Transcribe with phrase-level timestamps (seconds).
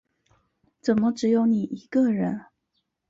[0.81, 2.45] 怎么只有你一个人